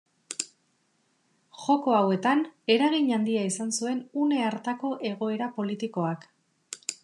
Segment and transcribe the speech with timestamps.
[1.65, 2.41] Joko hauetan,
[2.77, 6.31] eragin handia izan zuen une hartako egoera politikoak.